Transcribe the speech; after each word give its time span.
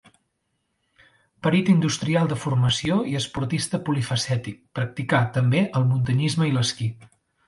Perit 1.47 1.67
industrial 1.73 2.31
de 2.31 2.37
formació 2.45 2.97
i 3.11 3.13
esportista 3.19 3.81
polifacètic, 3.89 4.57
practicà 4.79 5.21
també 5.37 5.61
el 5.81 5.87
muntanyisme 5.93 6.49
i 6.49 6.55
l'esquí. 6.57 6.89